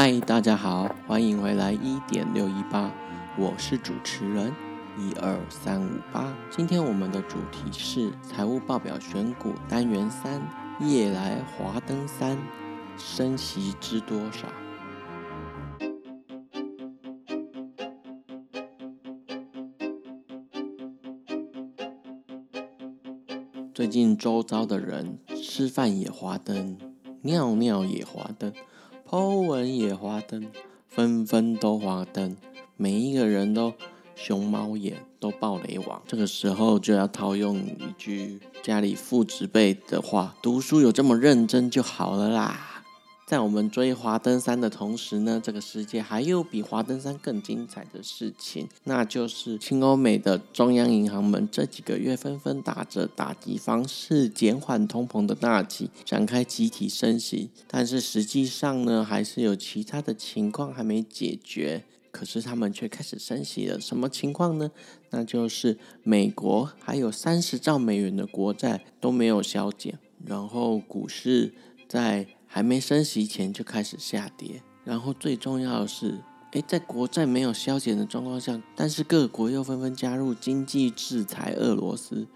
[0.00, 2.88] 嗨，大家好，欢迎回来一点六一八，
[3.36, 4.54] 我是主持人
[4.96, 6.32] 一二三五八。
[6.52, 10.40] 今天我们的主题是财务报表选股单元三，
[10.78, 12.38] 夜来华灯三，
[12.96, 14.46] 升息知多少？
[23.74, 26.78] 最近周遭的人吃饭也华灯，
[27.22, 28.52] 尿尿也华灯。
[29.10, 30.50] Po 文也花灯，
[30.86, 32.36] 纷纷都花灯，
[32.76, 33.72] 每一个人都
[34.14, 36.02] 熊猫眼，都暴雷王。
[36.06, 42.77] 这个时候就要套用一句家里父执辈的话：读书有这么认真就好了啦。
[43.28, 57.50] 在我们追华灯三的同时呢，这个世界还有比华灯三更精彩的事情，那就是亲欧美的中央银行们这几个月纷纷打着打击房市、减缓通膨的大旗，展开集体升息。
[57.66, 61.84] 但是实际上呢，还是有其他的情况还没解决。
[62.10, 64.70] 可是他们却开始升息了，什么情况呢？
[65.10, 71.52] 那就是美国还有三十兆美元的国债都没有消减，然后股市
[71.86, 72.26] 在。
[72.50, 76.18] 还没升息前就开始下跌，然后最重要的是，
[76.52, 82.26] 诶，在国债没有削减的状况下，但是各国又纷纷加入经济制裁俄罗斯，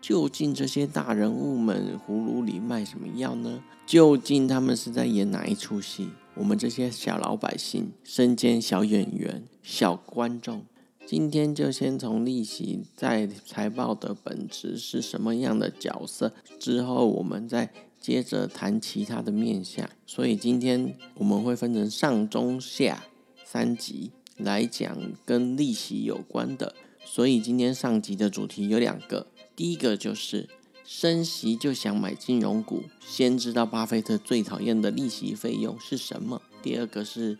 [0.00, 3.60] 究竟这些大人物们葫芦里卖什么药呢？
[3.84, 6.10] 究竟他们是在演哪一出戏？
[6.34, 10.64] 我们这些小老百姓、身兼小演员、小观众，
[11.04, 17.72] 今天就先从利息在财报的本质是什么样的角色，之后我们再。
[18.00, 23.04] 接着谈其他的面向，所以今天我们会分成上、中、下
[23.44, 26.74] 三集来讲跟利息有关的。
[27.04, 30.48] 所以今天上集的主题有两个，第一个就是
[30.84, 37.38] 升息就想买金融股，先知道巴菲特最讨厌的利息费用是什么；第二个是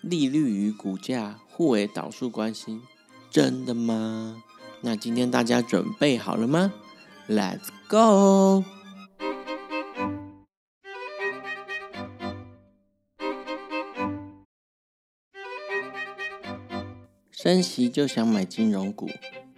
[0.00, 2.80] 利率与股价互为导数关系，
[3.30, 4.42] 真的吗？
[4.80, 6.72] 那今天大家准备好了吗
[7.28, 8.73] ？Let's go！
[17.44, 19.06] 升息就想买金融股，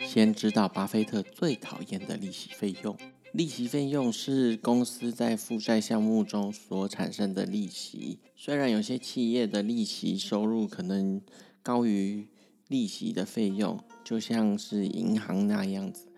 [0.00, 2.96] 先知道巴菲特最讨厌的利息费用。
[3.30, 8.18] 利息费用是公司在负债项目中所产生的利息。
[8.34, 11.22] 虽然有些企业的利息收入可能
[11.62, 12.26] 高于
[12.66, 16.08] 利息的费用，就像是银行那样子，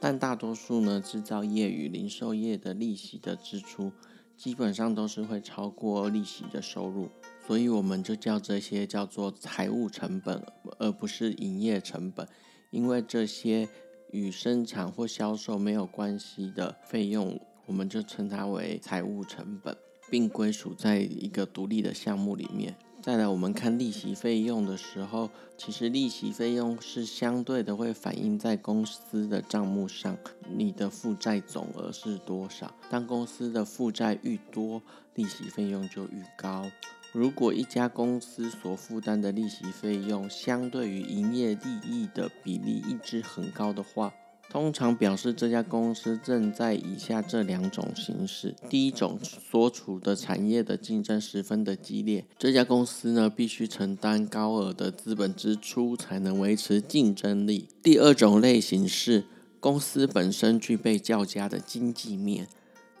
[0.00, 3.92] 但大多数呢，制造业与零售业的利息的支出，
[4.38, 7.10] 基本上都是会超过利息的收入。
[7.50, 10.40] 所以我们就叫这些叫做财务成本，
[10.78, 12.24] 而不是营业成本，
[12.70, 13.68] 因为这些
[14.12, 19.76] 与生产或销售没有关系的费用，我们就称它为财务成本，
[20.08, 22.76] 并归属在一个独立的项目里面。
[23.02, 25.28] 再来，我们看利息费用的时候，
[25.58, 30.16] 其实利息费用是相对的，会反映在公司的账目上，
[30.56, 32.72] 你的负债总额是多少？
[32.88, 34.80] 当公司的负债愈多，
[35.14, 36.70] 利息费用就愈高。
[37.12, 44.14] 如果一家公司所负担的利息费用相对于营业利益的比例一直很高的话，
[44.48, 59.24] 通常表示这家公司正在以下这两种形式：第一种，所处的产业的竞争十分的激烈，这家公司呢必须承担高额的资本支出才能维持竞争力；第二种类型是
[59.58, 62.46] 公司本身具备较佳的经济面。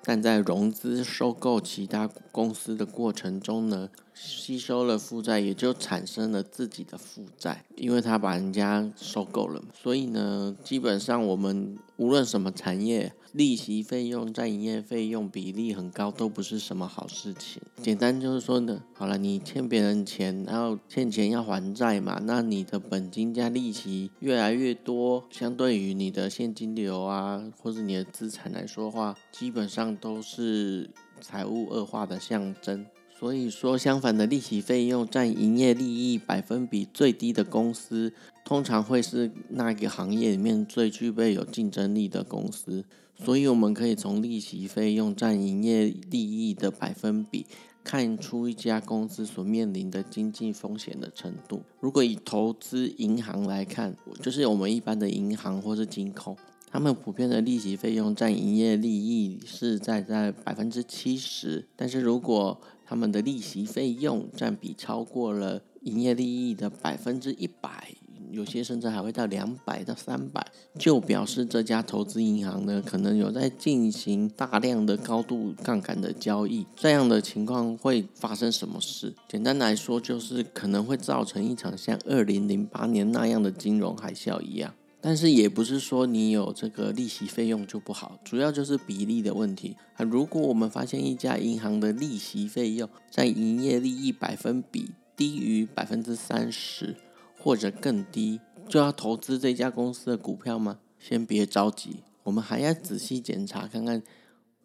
[0.02, 9.62] 但在融资收购其他公司的过程中呢，吸收了负债，也就产生了自己的负债，因为他把人家收购了。
[9.74, 17.62] 所以呢，基本上我们无论什么产业，利息费用占营业费用比例很高，都不是什么好事情。
[17.82, 30.90] 简单就是说呢，好了，你欠别人钱，然后欠钱要还债嘛，那你的本金加利息越来越多，相对于你的现金流啊，或者你的资产来说的话，基本上都是
[31.20, 32.84] 财务恶化的象征。
[33.20, 38.14] 所以说，相反的利息费用占营业利益百分比最低的公司，
[38.46, 42.82] 通常会是那个行业里面最具备有竞争力的公司。
[43.22, 47.44] 所以，我们可以从利息费用占营业利益的百分比，
[47.84, 51.60] 看出一家公司所面临的经济风险的程度。
[51.78, 56.34] 如果以投资银行来看，就是我们一般的银行或是金控，
[56.70, 61.66] 他们普遍的利息费用占营业利益是在在百分之七十。
[61.76, 62.58] 但是如果
[62.90, 67.94] 他们的利息费用占比超过了营业利益的百分之一百，
[68.32, 70.44] 有些甚至还会到两百到三百，
[70.76, 76.66] 就表示这家投资银行呢，可能有在进行大量的高度杠杆的交易。
[76.74, 79.14] 这样的情况会发生什么事？
[79.28, 84.74] 简单来说，就是可能会造成一场像二零零八年那样的金融海啸一样。
[85.02, 90.04] 但是也不是说你有这个利息费用就不好，主要就是比例的问题啊。
[90.04, 96.94] 如果我们发现一家银行的利息费用在营业利益百分比低于百分之三十
[97.38, 100.78] 或者更低，就要投资这家公司的股票吗？
[100.98, 104.02] 先别着急，我们还要仔细检查看看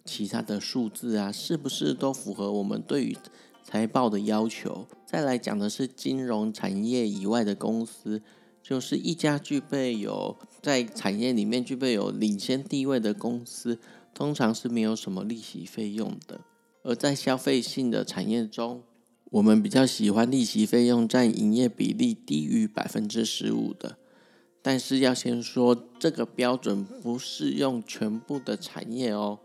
[0.03, 3.17] 其他的数字啊，是不是都符合我们对于
[3.63, 4.85] 财报的要求。
[5.05, 8.21] 再来讲的是金融产业以外的公司。
[8.67, 13.77] 就是一家具备有在产业里面具备有领先地位的公司，
[14.12, 16.41] 通常是没有什么利息费用的。
[16.81, 18.81] 而在消费性的产业中，
[19.25, 23.97] 我们比较喜欢利息费用占营业比例低于百分之十五的。
[24.63, 29.38] 但是要先说，这个标准不适用全部的产业哦。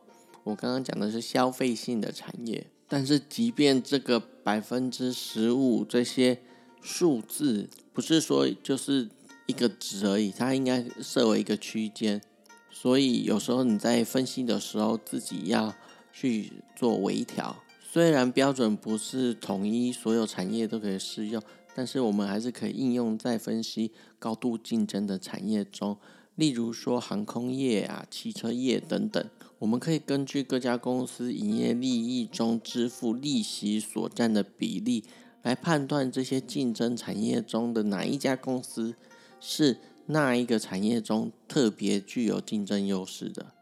[0.45, 6.39] 我刚刚讲的是消费性的产业，但是即便这个百分之十五这些。
[6.83, 7.69] 数字
[8.01, 9.11] 不是说就是
[9.45, 12.23] 一个值而已，它应该设为一个区间，
[12.71, 15.75] 所以有时候你在分析的时候自己要
[16.11, 17.63] 去做微调。
[17.83, 21.43] 虽然标准不是统一，所有产业都可以适用，
[21.75, 25.99] 但是我们还是可以应用在分析高度竞争的产业中，
[26.37, 29.23] 例如说航空业啊、汽车业等等。
[29.59, 35.05] 我们可以根据各家公司营业利益中支付利息所占的比例。
[35.43, 38.95] 来判断这些竞争产业中的哪一家公司
[39.41, 43.53] 是那一个产业中特别具有竞争优势的。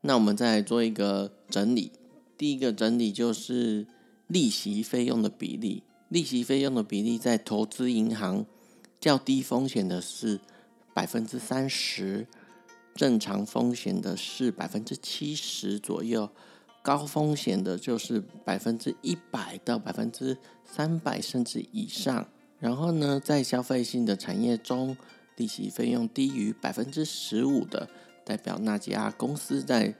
[0.00, 1.92] 那我们再来做一个整理。
[2.36, 3.86] 第一个整理就是
[4.28, 5.82] 利息费用的比例。
[6.08, 8.46] 利息费用的比例在投资银行
[8.98, 10.40] 较低风险的是
[10.94, 12.26] 百分之三十，
[12.94, 16.30] 正常风险的是百分之七十左右。
[16.88, 22.26] 高风险的就是百分之一百到百分之三百甚至以上。
[22.58, 24.96] 然后呢，在消费性的产业中，
[25.36, 27.90] 利息费用低于百分之十五的，
[28.24, 29.94] 代表那家公司在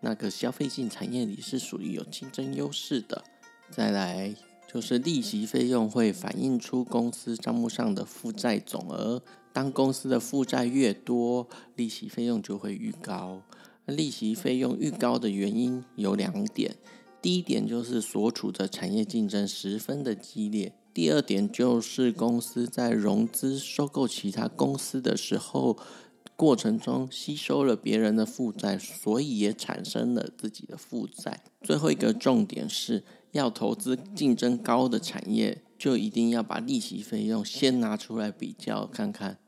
[0.00, 3.22] 那个消费性产业里是属于有竞争优势的。
[3.70, 4.34] 再来
[4.66, 9.22] 就是利息费用会反映出公司账目上的负债总额，
[9.52, 11.46] 当公司的负债越多，
[11.76, 13.40] 利息费用就会越高。
[13.86, 16.76] 利息费用愈高的原因有两点，
[17.20, 25.76] 第一点就是所处的产业竞争十分的激烈，第二点就是公司在融资收购其他公司的时候，
[26.36, 31.42] 过程中吸收了别人的负债，所以也产生了自己的负债。
[31.62, 39.38] 最后一个重点是要投资竞争高的产业，就一定要把利息费用先拿出来比较看看。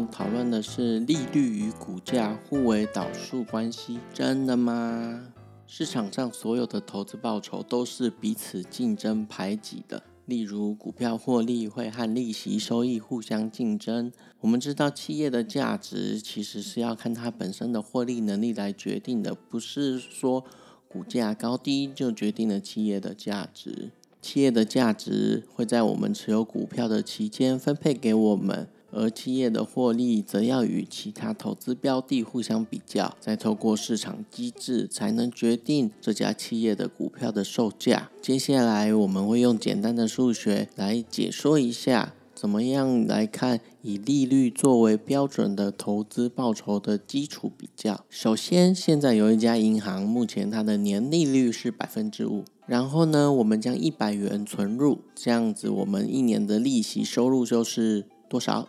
[0.00, 5.28] 讨论的是利率与股价互为导数关系，真的吗？
[5.66, 14.10] 市场上所有的投资报酬都是彼此竞争排挤的，例如股票获利会和利息收益互相竞争。
[14.40, 20.44] 我们知道企业的价值其实是要看它本身的获利能力来决定的，不是说
[20.88, 23.90] 股价高低就决定了企业的价值。
[24.20, 28.68] 企业的价值会在我们持有股票的期间分配给我们。
[28.94, 38.10] 而企业的获利则要与其他投资标的互相比较，再透过市场机制才能决定这家企业的股票的售价。
[38.22, 48.04] 接下来我们会用简单的数学来解说一下，怎么样来看以利率作为标准的投资报酬的基础比较。
[48.08, 58.68] 首先，现在有一家银行，目前它的年利率是百分之五，然后呢，我们将一百元存入，这样子我们一年的利息收入就是多少？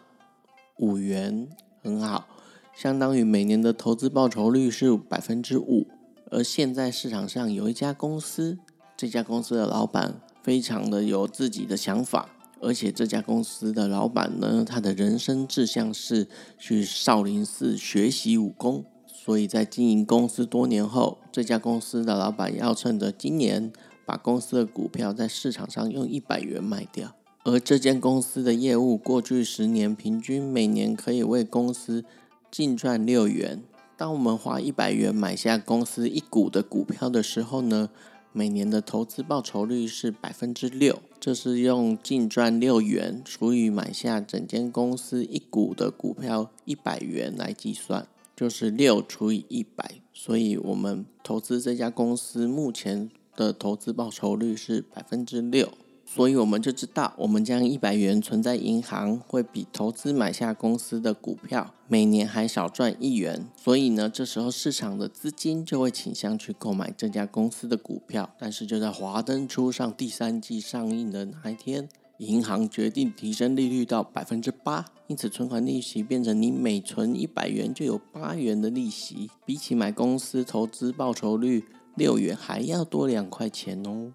[0.78, 1.48] 五元，
[1.82, 2.28] 很好，
[2.76, 5.88] 相当于每年的投资报酬率是百分之五。
[6.32, 8.58] 而现在市场上有一家公司，
[8.98, 12.30] 这家公司的老板非常的有自己的想法，
[12.60, 16.28] 而且这家公司的老板呢，他的人生志向是
[16.58, 18.84] 去少林寺学习武功。
[19.08, 23.72] 所以在经营公司多年后，这家公司的老板要趁着今年
[24.06, 27.16] 把公司的股票在市场上用一百元卖掉。
[27.46, 32.04] 而这间公司的业务，过去十年平均每年可以为公司
[32.50, 33.62] 净赚六元。
[33.96, 37.92] 当我们花一百元买下公司一股的股票的时候呢，
[38.32, 41.00] 每年的投资报酬率是百分之六。
[41.20, 48.08] 这是用净赚六元除以买下整间公司一股的股票一百元来计算。
[48.36, 55.70] 就是六除以一百，所以我们投资这家公司目前的投资报酬率是百分之六。
[56.08, 63.48] 所以我们就知道，我们将一百元存在银行，会比投资买下公司的股票每年还少赚一元。
[63.58, 68.30] 所以呢，这时候市场的资金就会倾向去购买这家公司的股票。
[68.38, 84.14] 但是就在《华灯初上》第三季上映的那一天，银行决定提升利率到百分之八，因此存款利息变成你每存一百元就有八元的利息，比起买公司投资报酬率六元还要多两块钱哦。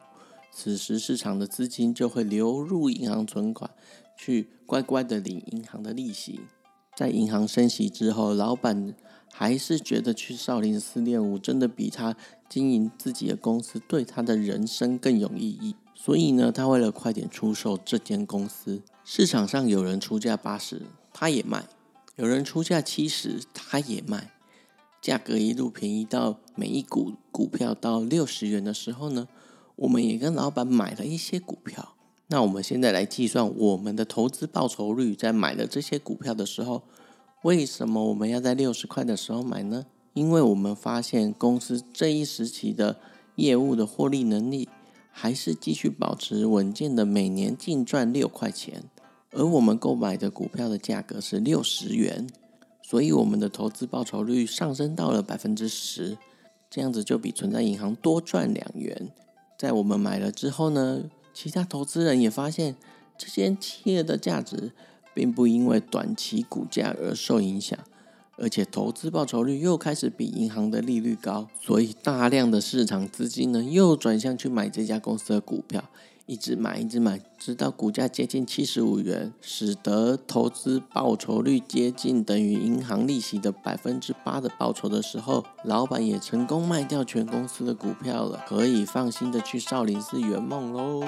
[0.53, 3.71] 此时市场的资金就会流入银行存款，
[4.17, 6.41] 去乖乖的领银行的利息。
[6.97, 8.95] 在银行升息之后，老板
[9.33, 12.17] 还是觉得去少林寺练武真的比他
[12.49, 15.77] 经营自己的公司对他的人生更有意义。
[15.95, 21.63] 所以呢，他为了快点出售这间公司，市场上有人出价八十，他也卖；
[22.17, 24.33] 有人出价七十，他也卖。
[25.01, 29.29] 价格一路便宜到每一股股票到六十元的时候呢，
[29.81, 31.95] 我们也跟老板买了一些股票。
[32.29, 36.83] 那我们现在来计算我们的投资报酬率，在买了这些股票的时候，
[37.43, 39.87] 为什么我们要在六十块的时候买呢？
[40.13, 43.01] 因为我们发现公司这一时期的
[43.37, 44.69] 业务的获利能力
[45.11, 48.85] 还是继续保持稳健的，每年净赚六块钱。
[49.33, 52.29] 而我们购买的股票的价格是六十元，
[52.83, 56.19] 所以我们的投资报酬率上升到了百分之十，
[56.69, 59.09] 这样子就比存在银行多赚两元。
[59.61, 61.03] 在我们买了之后呢，
[61.35, 62.77] 其他投资人也发现，
[63.19, 64.73] 这些企业的价值
[65.13, 67.79] 并不因为短期股价而受影响，
[68.39, 75.85] 而且投资报酬率又开始比银行的利率高，所以大量的市场资金呢又转向去买这家公司的股票。
[76.31, 91.03] 一直买，一直买，直到股价接近七十五元，使得投资报酬率接近等于银行利息的百分之八的报酬的时候，老板也成功卖掉全公司的股票了，可以放心的去少林寺圆梦喽。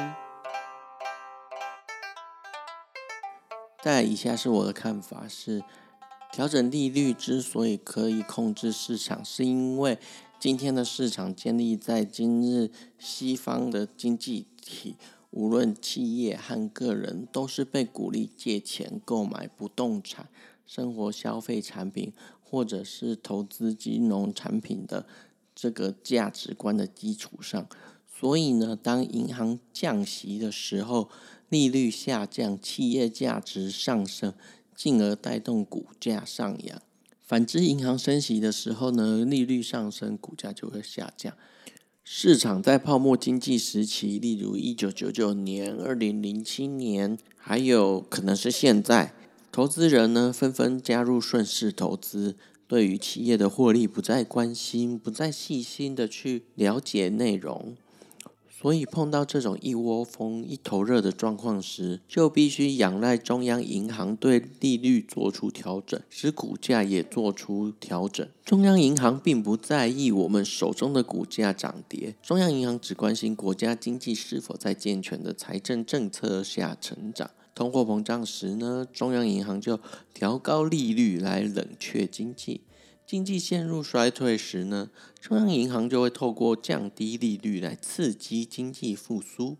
[3.80, 5.62] 再，以下是我的看法是：
[6.32, 10.00] 调整利率之所以可以控制市场，是因为
[10.40, 14.94] 今天的市场建立在今日西方的经济体。
[15.30, 20.28] 无论企业和个人，都是被鼓励借钱购买不动产、
[20.66, 25.06] 生活消费产品，或者是投资金融产品的
[25.54, 27.66] 这个价值观的基础上。
[28.06, 31.08] 所以呢，当银行降息的时候，
[31.48, 34.34] 利率下降，企业价值上升，
[34.76, 36.80] 进而带动股价上扬。
[37.22, 41.34] 反之，银行升息的时候呢，利率上升，股价就会下降。
[42.04, 49.14] 市场在泡沫经济时期，例如一九九九年、二零零七年，还有可能是现在，
[49.52, 57.76] 投资人呢纷纷加入顺势投资，对于企业的获利不再关心，不再细心的去了解内容。
[58.62, 68.24] 所以碰到这种一窝蜂、一头热的状况时，就必须仰赖中央银行对利率做出调整，使股价也做出调整。
[68.44, 77.28] 中央银行并不在意我们手中的股价涨跌，中央银行只关心国家经济是否在健全的财政政策下成长。
[77.56, 79.80] 通货膨胀时呢，中央银行就
[80.14, 82.60] 调高利率来冷却经济。
[83.12, 84.88] 经济陷入衰退时呢，
[85.20, 89.58] 中央银行就会透过降低利率来刺激经济复苏。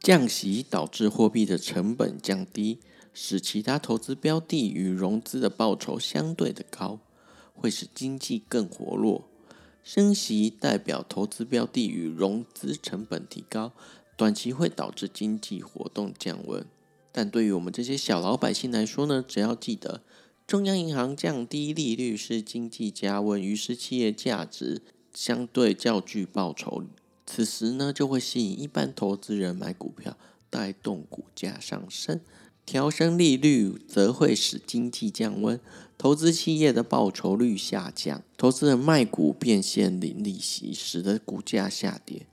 [0.00, 2.78] 降息导致货币的成本降低，
[3.12, 6.98] 使其他投资标的与融资的报酬相对的高，
[7.52, 9.28] 会使经济更活络。
[9.82, 13.72] 升息代表投资标的与融资成本提高，
[14.16, 16.64] 短期会导致经济活动降温。
[17.12, 20.00] 但对于我们这些小老百姓来说呢，只要记得。
[20.46, 24.82] 中央银行降低利率是经济加温，于是企业价值
[25.14, 26.84] 相对较具报酬。
[27.24, 30.18] 此时呢，就会吸引一般投资人买股票，
[30.50, 32.20] 带动股价上升。
[32.66, 35.58] 调升利率则会使经济降温，
[35.96, 42.26] 投资企业的报酬率下降，投资人卖股变现领利息，使得股价下跌。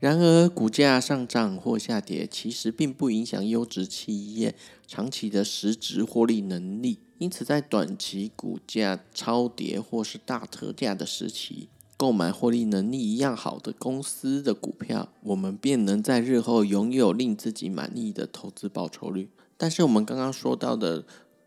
[0.00, 4.56] 然而，股价上涨或下跌，其实并不影响优质企业
[4.88, 6.98] 长期的实质获利能力。
[7.20, 19.28] 因此，在短期股价超跌或是大特价的时期，购买获利能力一样好的公司的股票，我们便能在日后拥有令自己满意的投资报酬率。
[19.58, 21.04] 但是，我们刚刚说到的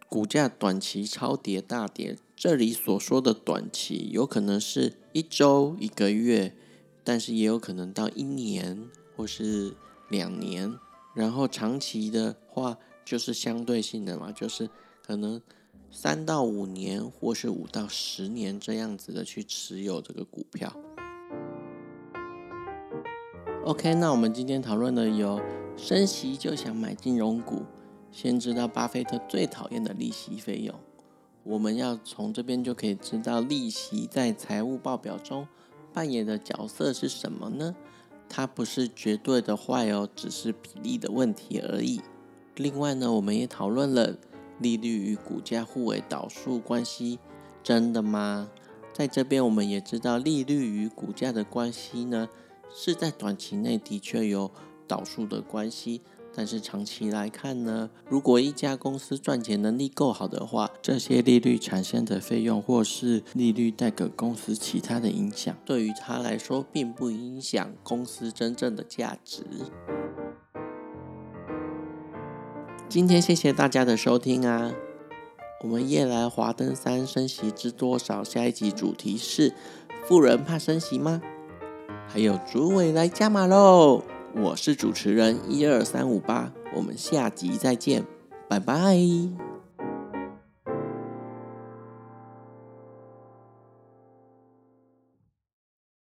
[0.08, 6.56] 股价短期超跌大跌，这里所说的短期，有可能是一周、一个月，
[7.04, 9.74] 但是也有可能到一年或是
[10.12, 10.78] 两年。
[11.16, 14.70] 然后长期的话，就是相对性的嘛，就是
[15.04, 15.42] 可能。
[15.96, 20.76] 三到五年，或是五到十年这样子的去持有这个股票。
[23.64, 25.40] OK，那我们今天讨论的有
[25.78, 27.62] 升息就想买金融股，
[28.12, 30.74] 先知道巴菲特最讨厌的利息费用。
[31.44, 35.48] 我们要从这边就可以知道利息在财务报表中
[35.94, 37.76] 扮演的角色是什么呢？
[38.28, 42.02] 它不是绝对的坏哦，只是比例的问题而已。
[42.56, 44.18] 另外呢，我们也讨论了
[44.60, 47.20] 利率与股价互为导数关系，
[47.64, 48.50] 真的吗？
[48.94, 52.30] 在这边我们也知道利率与股价的关系呢。
[52.76, 54.50] 是在短期内的确有
[54.88, 56.02] 导数的关系，
[56.36, 69.44] 但是长期来看呢，如果一家公司赚钱能力够好的话，这些利率产生的费用或是利率带给公司其他的影响，对于他来说并不影响公司真正的价值。
[72.94, 74.72] 今天谢谢大家的收听啊，
[75.64, 78.24] 我们夜来华灯三升息知多少？
[78.24, 79.52] 下一集主题是：
[80.06, 81.20] 富人怕升息吗？
[82.08, 84.04] 还有主委来加码喽！
[84.36, 88.06] 我是主持人一二三五八，我们下集再见，
[88.48, 88.96] 拜拜。